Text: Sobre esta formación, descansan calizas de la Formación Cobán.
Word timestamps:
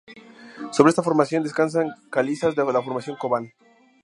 Sobre 0.75 0.89
esta 0.89 1.03
formación, 1.03 1.43
descansan 1.43 1.93
calizas 2.09 2.55
de 2.55 2.63
la 2.65 2.81
Formación 2.81 3.17
Cobán. 3.17 3.53